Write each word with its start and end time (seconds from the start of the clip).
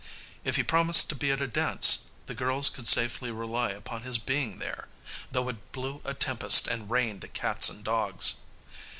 If 0.43 0.55
he 0.55 0.63
promised 0.63 1.09
to 1.09 1.15
be 1.15 1.29
at 1.29 1.41
a 1.41 1.45
dance, 1.47 2.05
the 2.25 2.33
girls 2.33 2.69
could 2.69 2.87
safely 2.87 3.29
rely 3.29 3.69
upon 3.69 4.01
his 4.01 4.17
being 4.17 4.57
there, 4.57 4.87
though 5.31 5.47
it 5.49 5.71
blew 5.71 6.01
a 6.03 6.15
tempest 6.15 6.67
and 6.67 6.89
rained 6.89 7.31
cats 7.35 7.69
and 7.69 7.83
dogs. 7.83 8.37